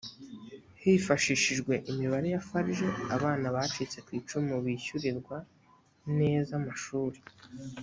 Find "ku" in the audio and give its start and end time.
4.05-4.09